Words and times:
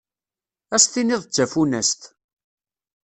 Ad 0.75 0.79
s-tiniḍ 0.83 1.21
d 1.25 1.31
tafunast. 1.35 2.01